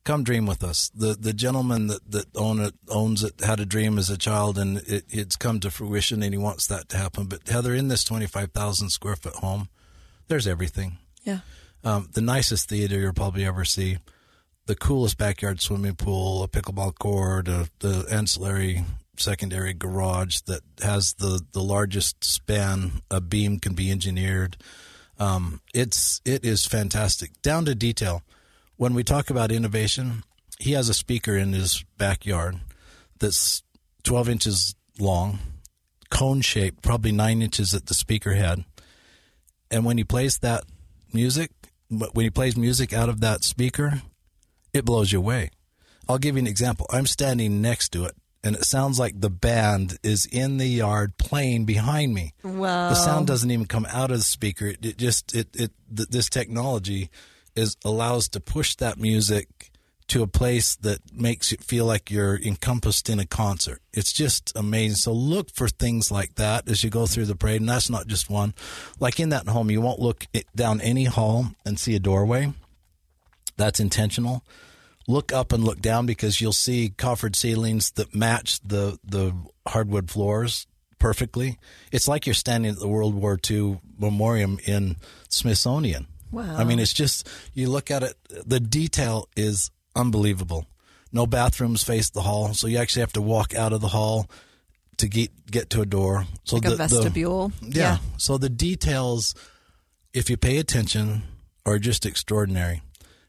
[0.04, 0.89] come dream with us.
[0.96, 4.58] The the gentleman that, that own it owns it had a dream as a child
[4.58, 7.26] and it, it's come to fruition and he wants that to happen.
[7.26, 9.67] But Heather, in this twenty five thousand square foot home,
[10.28, 11.00] there's everything.
[11.24, 11.39] Yeah.
[11.84, 13.98] Um, the nicest theater you'll probably ever see
[14.67, 18.84] the coolest backyard swimming pool, a pickleball court, a, the ancillary
[19.17, 24.58] secondary garage that has the, the largest span a beam can be engineered.
[25.19, 28.21] Um, it's it is fantastic down to detail.
[28.75, 30.23] When we talk about innovation,
[30.60, 32.60] he has a speaker in his backyard
[33.19, 33.63] that's
[34.03, 35.39] 12 inches long,
[36.12, 38.65] cone shaped, probably nine inches at the speaker head.
[39.71, 40.65] And when he plays that
[41.12, 41.51] music,
[41.89, 44.03] when he plays music out of that speaker,
[44.77, 45.49] it blows you away.
[46.07, 46.85] I'll give you an example.
[46.89, 51.17] I'm standing next to it, and it sounds like the band is in the yard
[51.17, 52.33] playing behind me.
[52.43, 52.89] Wow.
[52.89, 54.67] The sound doesn't even come out of the speaker.
[54.67, 57.09] It, it just it it th- this technology
[57.55, 59.71] is allows to push that music
[60.07, 63.81] to a place that makes it feel like you're encompassed in a concert.
[63.93, 64.95] It's just amazing.
[64.95, 68.07] So look for things like that as you go through the parade, and that's not
[68.07, 68.53] just one.
[68.99, 72.53] Like in that home, you won't look down any hall and see a doorway.
[73.57, 74.43] That's intentional.
[75.08, 79.34] Look up and look down because you'll see coffered ceilings that match the the
[79.65, 80.67] hardwood floors
[81.00, 81.58] perfectly.
[81.91, 84.98] It's like you're standing at the World War II memoriam in
[85.30, 86.08] Smithsonian.
[86.32, 86.58] Wow.
[86.58, 88.15] I mean, it's just you look at it.
[88.46, 90.65] The detail is unbelievable.
[91.12, 94.30] No bathrooms face the hall, so you actually have to walk out of the hall
[94.98, 96.26] to get get to a door.
[96.43, 97.52] So like the, a vestibule.
[97.62, 97.82] The, yeah.
[97.82, 97.98] yeah.
[98.17, 99.34] So the details,
[100.13, 101.24] if you pay attention,
[101.65, 102.82] are just extraordinary.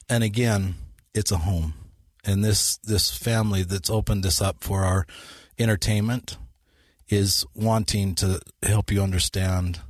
[0.08, 0.74] And again,
[1.14, 1.74] it's a home.
[2.24, 5.06] And this this family that's opened this up for our
[5.58, 6.36] entertainment
[7.08, 9.80] is wanting to help you understand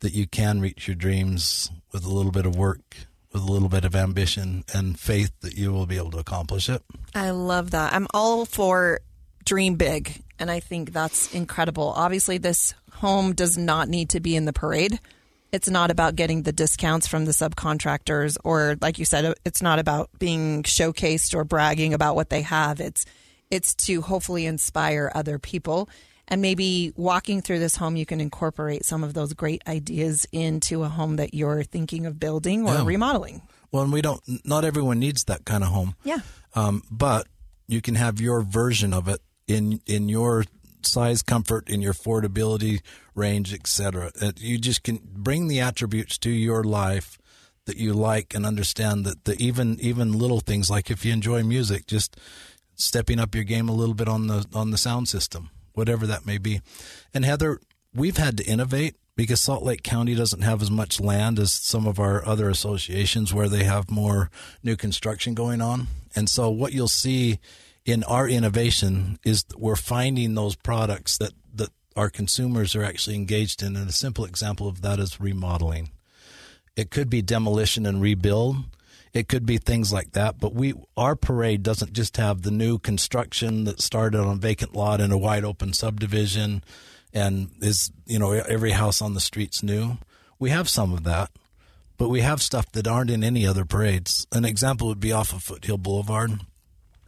[0.00, 2.96] that you can reach your dreams with a little bit of work,
[3.32, 6.68] with a little bit of ambition and faith that you will be able to accomplish
[6.68, 6.82] it.
[7.14, 7.92] I love that.
[7.92, 9.00] I'm all for
[9.44, 11.92] dream big, and I think that's incredible.
[11.96, 15.00] Obviously, this home does not need to be in the parade
[15.52, 19.78] it's not about getting the discounts from the subcontractors or like you said it's not
[19.78, 22.80] about being showcased or bragging about what they have.
[22.80, 23.04] It's
[23.50, 25.88] it's to hopefully inspire other people.
[26.28, 30.84] And maybe walking through this home you can incorporate some of those great ideas into
[30.84, 32.84] a home that you're thinking of building or yeah.
[32.84, 33.42] remodeling.
[33.72, 35.96] Well and we don't not everyone needs that kind of home.
[36.04, 36.20] Yeah.
[36.54, 37.26] Um, but
[37.66, 40.44] you can have your version of it in in your
[40.86, 42.80] size, comfort, in your affordability
[43.14, 44.12] range, etc.
[44.36, 47.18] You just can bring the attributes to your life
[47.66, 51.42] that you like and understand that the even even little things like if you enjoy
[51.42, 52.16] music, just
[52.74, 56.26] stepping up your game a little bit on the on the sound system, whatever that
[56.26, 56.60] may be.
[57.14, 57.60] And Heather,
[57.94, 61.86] we've had to innovate because Salt Lake County doesn't have as much land as some
[61.86, 64.30] of our other associations where they have more
[64.62, 65.88] new construction going on.
[66.16, 67.38] And so what you'll see
[67.84, 73.62] in our innovation is we're finding those products that that our consumers are actually engaged
[73.62, 73.76] in.
[73.76, 75.90] And a simple example of that is remodeling.
[76.76, 78.56] It could be demolition and rebuild.
[79.12, 82.78] It could be things like that, but we our parade doesn't just have the new
[82.78, 86.62] construction that started on a vacant lot in a wide open subdivision
[87.12, 89.98] and is, you know, every house on the street's new.
[90.38, 91.30] We have some of that,
[91.98, 94.28] but we have stuff that aren't in any other parades.
[94.30, 96.40] An example would be off of Foothill Boulevard.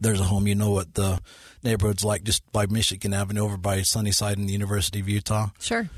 [0.03, 1.21] There's a home, you know what the
[1.63, 5.51] neighborhood's like just by Michigan Avenue over by Sunnyside and the University of Utah.
[5.61, 5.89] Sure.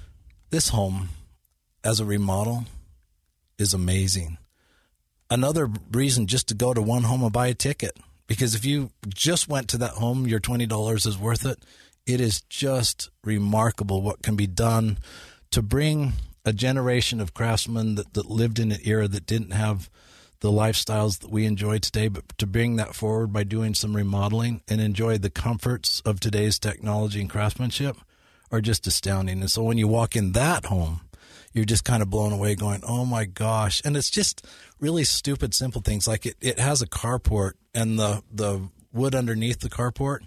[0.51, 1.09] This home,
[1.83, 2.67] as a remodel,
[3.59, 4.37] is amazing.
[5.31, 7.97] Another reason just to go to one home and buy a ticket.
[8.27, 11.59] Because if you just went to that home, your $20 is worth it.
[12.07, 14.99] It is just remarkable what can be done
[15.51, 16.13] to bring
[16.45, 19.89] a generation of craftsmen that, that lived in an era that didn't have
[20.45, 24.61] the lifestyles that we enjoy today, but to bring that forward by doing some remodeling
[24.69, 27.97] and enjoy the comforts of today's technology and craftsmanship
[28.53, 29.41] are just astounding.
[29.41, 31.01] And so when you walk in that home,
[31.55, 33.81] you're just kind of blown away going, oh my gosh.
[33.87, 34.47] And it's just
[34.79, 39.61] really stupid, simple things like it, it has a carport and the, the wood underneath
[39.61, 40.27] the carport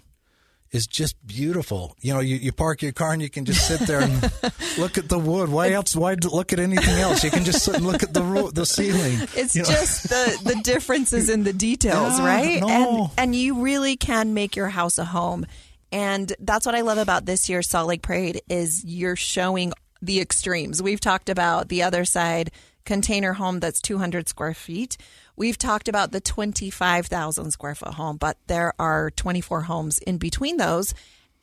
[0.70, 1.94] is just beautiful.
[2.00, 4.22] You know, you, you park your car and you can just sit there and
[4.78, 5.48] look at the wood.
[5.48, 5.96] Why else?
[5.96, 7.24] Why look at anything else?
[7.24, 9.18] You can just sit and look at the ro- the ceiling.
[9.34, 9.68] It's you know?
[9.68, 12.60] just the the differences in the details, Yeah, right?
[12.60, 13.10] no.
[13.16, 15.46] And and you really can make your house a home.
[15.90, 20.20] And that's what I love about this year's Salt Lake Parade is you're showing the
[20.20, 20.82] extremes.
[20.82, 22.50] We've talked about the other side
[22.84, 24.96] container home that's 200 square feet.
[25.38, 30.56] We've talked about the 25,000 square foot home, but there are 24 homes in between
[30.56, 30.94] those,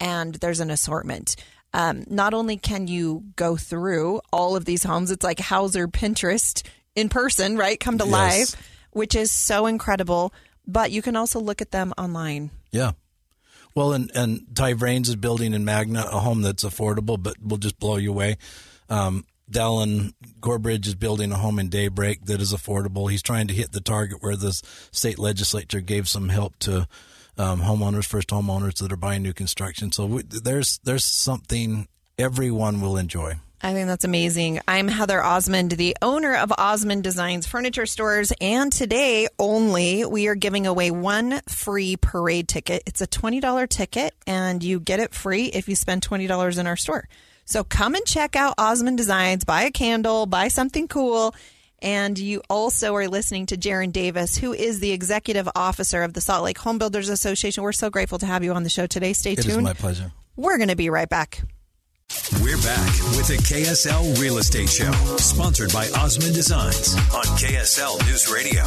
[0.01, 1.38] and there's an assortment.
[1.73, 6.62] Um, not only can you go through all of these homes, it's like Hauser Pinterest
[6.93, 7.79] in person, right?
[7.79, 8.12] Come to Yes.
[8.53, 10.34] life, which is so incredible.
[10.67, 12.51] But you can also look at them online.
[12.71, 12.91] Yeah.
[13.75, 17.58] Well, and, and Ty Vrains is building in Magna a home that's affordable, but will
[17.58, 18.38] just blow you away.
[18.89, 23.10] Um, Dallin Gorbridge is building a home in Daybreak that is affordable.
[23.10, 24.51] He's trying to hit the target where the
[24.91, 26.88] state legislature gave some help to
[27.38, 29.91] um, homeowners, first homeowners that are buying new construction.
[29.91, 33.36] So we, there's there's something everyone will enjoy.
[33.62, 34.60] I think that's amazing.
[34.67, 40.36] I'm Heather Osmond, the owner of Osmond Designs Furniture Stores, and today only we are
[40.36, 42.84] giving away one free parade ticket.
[42.86, 46.75] It's a $20 ticket, and you get it free if you spend $20 in our
[46.75, 47.08] store.
[47.45, 51.36] So come and check out Osmond Designs, buy a candle, buy something cool.
[51.79, 56.21] And you also are listening to Jaren Davis, who is the executive officer of the
[56.21, 57.63] Salt Lake Home Builders Association.
[57.63, 59.13] We're so grateful to have you on the show today.
[59.13, 59.47] Stay It tuned.
[59.47, 60.12] It is my pleasure.
[60.36, 61.43] We're going to be right back.
[62.41, 68.29] We're back with the KSL Real Estate Show, sponsored by Osmond Designs on KSL News
[68.31, 68.63] Radio.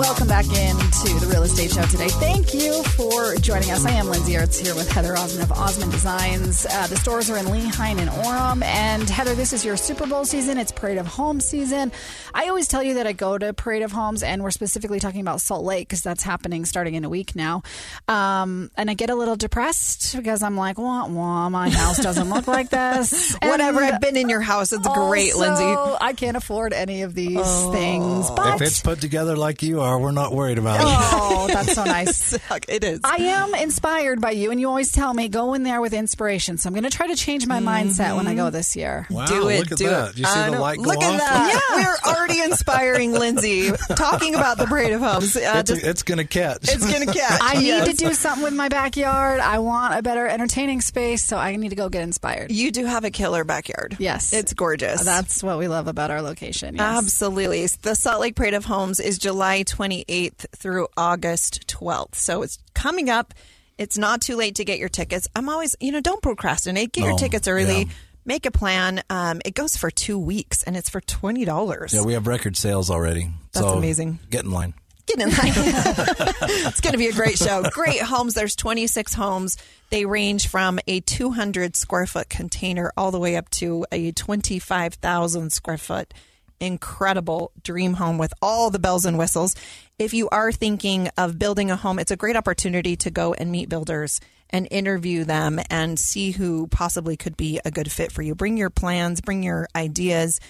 [0.00, 2.08] Welcome back into the Real Estate Show today.
[2.08, 3.84] Thank you for joining us.
[3.84, 6.64] I am Lindsay Aerts here with Heather Osmond of Osmond Designs.
[6.64, 8.64] Uh, the stores are in Lehi and Orem.
[8.64, 10.56] And Heather, this is your Super Bowl season.
[10.56, 11.92] It's Parade of Homes season.
[12.32, 15.20] I always tell you that I go to Parade of Homes, and we're specifically talking
[15.20, 17.62] about Salt Lake because that's happening starting in a week now.
[18.08, 22.30] Um, and I get a little depressed because I'm like, wah, wah, my house doesn't
[22.30, 23.34] look like this.
[23.42, 23.80] Whatever.
[23.80, 24.72] I've been in your house.
[24.72, 25.64] It's great, Lindsay.
[26.00, 28.30] I can't afford any of these things.
[28.30, 30.84] But if it's put together like you are, we're not worried about it.
[30.86, 32.32] Oh, that's so nice.
[32.68, 33.00] it is.
[33.04, 36.58] I am inspired by you, and you always tell me go in there with inspiration.
[36.58, 39.06] So I'm going to try to change my mindset when I go this year.
[39.10, 39.58] Wow, do it.
[39.60, 40.10] look at do that.
[40.10, 40.18] it.
[40.18, 40.60] You see I the know.
[40.60, 41.18] light go Look at off?
[41.18, 41.96] that.
[42.04, 45.36] We're already inspiring Lindsay talking about the Parade of Homes.
[45.36, 46.58] Uh, It's, just, it's going to catch.
[46.64, 47.40] it's going to catch.
[47.42, 49.40] I need to do something with my backyard.
[49.40, 52.50] I want a better entertaining space, so I need to go get inspired.
[52.60, 53.96] You do have a killer backyard.
[53.98, 54.32] Yes.
[54.32, 55.04] It's gorgeous.
[55.04, 56.74] That's what we love about our location.
[56.76, 56.98] Yes.
[56.98, 57.66] Absolutely.
[57.82, 62.14] The Salt Lake Parade of Homes is July 28th through August 12th.
[62.14, 63.34] So it's coming up.
[63.78, 65.26] It's not too late to get your tickets.
[65.34, 66.92] I'm always, you know, don't procrastinate.
[66.92, 67.78] Get your tickets early.
[67.84, 67.92] yeah.
[68.26, 69.02] Make a plan.
[69.08, 71.92] Um, it goes for two weeks and it's for $20.
[71.92, 73.30] Yeah, we have record sales already.
[73.52, 74.18] That's so amazing.
[74.28, 74.74] Get in line.
[75.18, 77.62] In it's going to be a great show.
[77.70, 78.34] Great homes.
[78.34, 79.56] There's 26 homes.
[79.90, 85.52] They range from a 200 square foot container all the way up to a 25,000
[85.52, 86.14] square foot
[86.60, 89.56] incredible dream home with all the bells and whistles.
[89.98, 93.50] If you are thinking of building a home, it's a great opportunity to go and
[93.50, 94.20] meet builders
[94.50, 98.34] and interview them and see who possibly could be a good fit for you.
[98.34, 100.40] Bring your plans, bring your ideas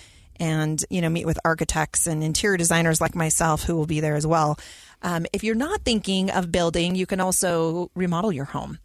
[0.40, 4.16] and you know meet with architects and interior designers like myself who will be there
[4.16, 4.58] as well.
[5.02, 8.78] Um, if you're not thinking of building, you can also remodel your home.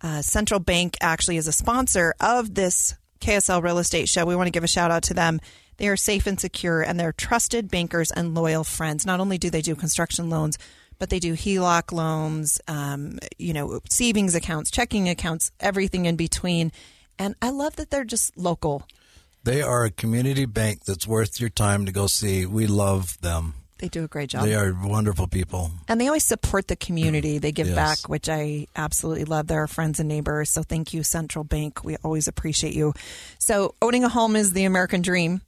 [0.00, 4.24] Uh, Central Bank actually is a sponsor of this KSL Real Estate Show.
[4.24, 5.40] We want to give a shout out to them.
[5.76, 9.06] They are safe and secure, and they're trusted bankers and loyal friends.
[9.06, 10.58] Not only do they do construction loans,
[10.98, 16.72] but they do HELOC loans, um, you know, savings accounts, checking accounts, everything in between.
[17.18, 18.86] And I love that they're just local.
[19.44, 22.46] They are a community bank that's worth your time to go see.
[22.46, 23.54] We love them.
[23.78, 24.44] They do a great job.
[24.44, 25.72] They are wonderful people.
[25.88, 27.38] And they always support the community.
[27.38, 27.74] They give Yes.
[27.74, 29.48] back, which I absolutely love.
[29.48, 30.50] They're our friends and neighbors.
[30.50, 31.82] So thank you, Central Bank.
[31.82, 32.94] We always appreciate you.
[33.40, 35.40] So owning a home is the American dream.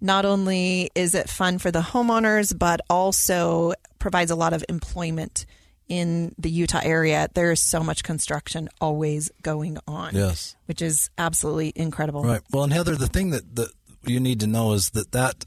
[0.00, 5.46] Not only is it fun for the homeowners, but also provides a lot of employment
[5.88, 7.28] in the Utah area.
[7.34, 10.14] There is so much construction always going on.
[10.14, 10.56] Yes.
[10.66, 12.22] Which is absolutely incredible.
[12.24, 12.42] Right.
[12.52, 13.70] Well, and Heather, the thing that, that
[14.04, 15.44] you need to know is that that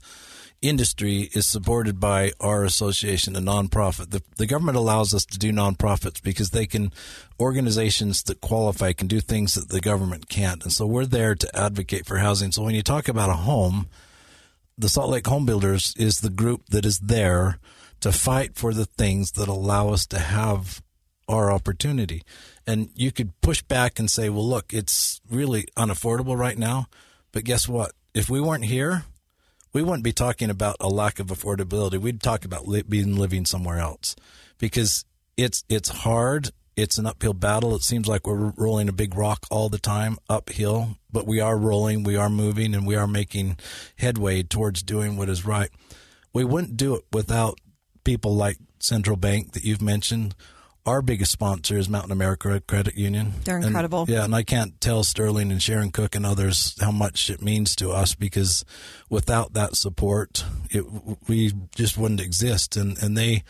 [0.62, 4.10] industry is supported by our association, a nonprofit.
[4.10, 6.92] The, the government allows us to do nonprofits because they can,
[7.38, 10.62] organizations that qualify can do things that the government can't.
[10.62, 12.52] And so we're there to advocate for housing.
[12.52, 13.88] So when you talk about a home,
[14.76, 17.58] the Salt Lake Home Builders is the group that is there
[18.00, 20.82] to fight for the things that allow us to have
[21.28, 22.22] our opportunity.
[22.66, 26.86] And you could push back and say, well, look, it's really unaffordable right now.
[27.32, 27.92] But guess what?
[28.14, 29.04] If we weren't here,
[29.72, 31.98] we wouldn't be talking about a lack of affordability.
[31.98, 34.16] We'd talk about li- being living somewhere else
[34.58, 35.04] because
[35.36, 36.50] it's it's hard.
[36.76, 37.74] It's an uphill battle.
[37.74, 41.56] It seems like we're rolling a big rock all the time uphill, but we are
[41.56, 43.58] rolling, we are moving, and we are making
[43.96, 45.70] headway towards doing what is right.
[46.32, 47.60] We wouldn't do it without
[48.04, 50.34] people like Central Bank that you've mentioned.
[50.86, 53.34] Our biggest sponsor is Mountain America Credit Union.
[53.44, 54.06] They're And- incredible.
[54.08, 57.76] yeah, and I can't tell Sterling and Sharon Cook and others how much it means
[57.76, 58.64] to us because
[59.10, 60.84] without that support, it,
[61.28, 62.76] we just wouldn't exist.
[62.76, 63.44] And, and they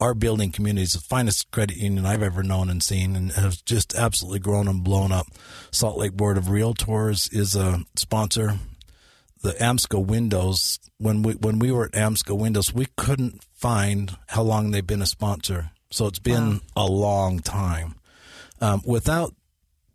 [0.00, 3.94] are building communities, the finest credit union I've ever known and seen, and has just
[3.96, 5.26] absolutely grown and blown up.
[5.72, 8.58] Salt Lake Board of Realtors is a sponsor.
[9.42, 14.42] The AMSCO windows, when we when we were at AMSCO windows, we couldn't find how
[14.42, 15.70] long they've been a sponsor.
[15.90, 17.96] So it's been a long time.
[18.60, 19.34] Um, without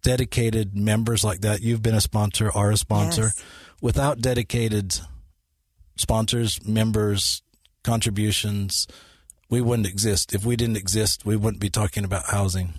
[0.04, 3.24] dedicated members like that, you've been a sponsor, are a sponsor.
[3.24, 3.44] Yes.
[3.82, 5.00] Without dedicated
[5.98, 7.42] sponsors, members,
[7.84, 8.88] contributions,
[9.50, 10.34] we wouldn't exist.
[10.34, 12.76] If we didn't exist, we wouldn't be talking about housing.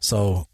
[0.00, 0.48] So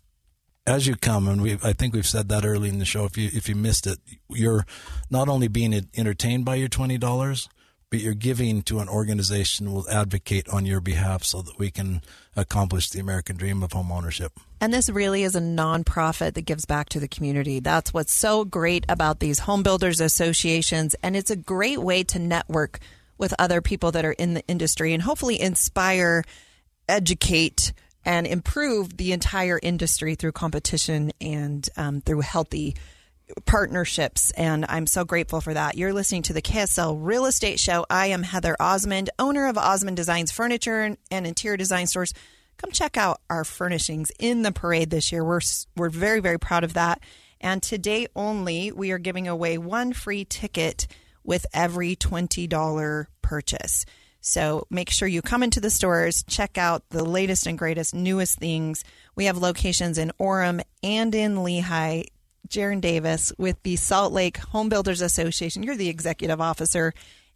[0.67, 3.05] as you come, and we, I think we've said that early in the show.
[3.05, 3.99] If you if you missed it,
[4.29, 4.65] you're
[5.11, 7.49] not only being entertained by your twenty dollars,
[7.91, 12.01] but you're giving to an organization will advocate on your behalf, so that we can
[12.37, 14.33] accomplish the American dream of home ownership.
[14.61, 17.59] And this really is a nonprofit that gives back to the community.
[17.61, 20.95] That's what's so great about these home builders associations.
[21.03, 22.79] And it's a great way to network
[23.19, 26.25] with other people that are in the industry and hopefully inspire,
[26.89, 27.73] educate,
[28.05, 32.75] and improve the entire industry through competition and um, through healthy
[33.47, 34.31] partnerships.
[34.33, 35.77] And I'm so grateful for that.
[35.77, 37.87] You're listening to the KSL Real Estate Show.
[37.89, 42.13] I am Heather Osmond, owner of Osmond Designs Furniture and Interior Design Stores.
[42.59, 45.25] Come check out our furnishings in the parade this year.
[45.25, 45.41] We're
[45.77, 47.01] we're very very proud of that.
[47.41, 50.87] And today only, we are giving away one free ticket
[51.25, 53.85] with every twenty dollar purchase.
[54.23, 58.39] So make sure you come into the stores, check out the latest and greatest, newest
[58.39, 58.85] things.
[59.17, 62.07] We have locations in Orem and in Lehi.
[62.49, 65.63] Jaren Davis with the Salt Lake Home Builders Association.
[65.63, 66.93] You're the executive officer,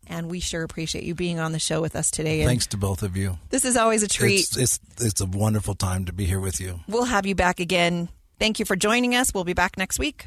[0.07, 2.41] and we sure appreciate you being on the show with us today.
[2.43, 3.39] And Thanks to both of you.
[3.49, 4.41] This is always a treat.
[4.41, 6.80] It's, it's it's a wonderful time to be here with you.
[6.87, 8.11] We'll have you back again.
[8.39, 9.32] Thank you for joining us.
[9.32, 10.26] We'll be back next week.